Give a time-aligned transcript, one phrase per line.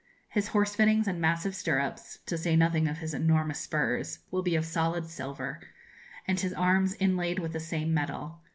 [0.29, 4.55] His horse fittings and massive stirrups (to say nothing of his enormous spurs) will be
[4.55, 5.59] of solid silver,
[6.27, 8.41] and his arms inlaid with the same metal.